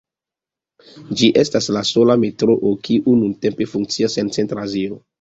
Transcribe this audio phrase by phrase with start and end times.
[1.19, 5.03] Ĝi estas la sola metroo kiu nuntempe funkcias en Centra Azio.